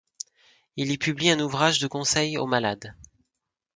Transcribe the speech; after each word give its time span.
Il 0.77 0.89
y 0.91 0.97
publie 0.97 1.29
un 1.29 1.39
ouvrage 1.41 1.77
de 1.79 1.85
conseil 1.85 2.39
aux 2.39 2.47
malades. 2.47 2.95